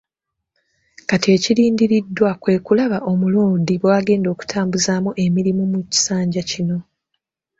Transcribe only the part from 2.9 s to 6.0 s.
Omuloodi bw’agenda okutambuzaamu emirimu mu